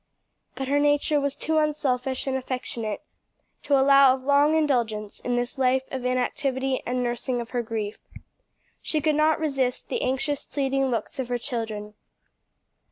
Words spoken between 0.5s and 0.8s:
But her